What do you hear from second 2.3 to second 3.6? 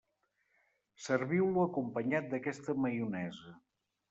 d'aquesta maionesa.